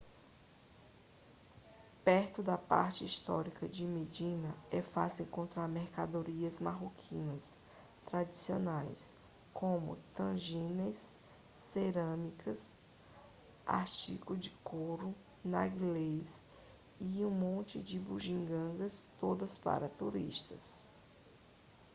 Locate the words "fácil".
4.81-5.25